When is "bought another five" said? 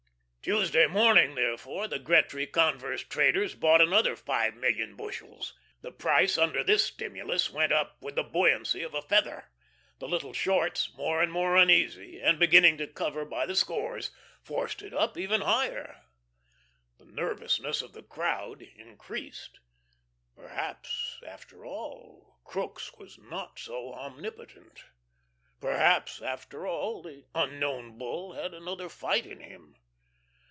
3.53-4.55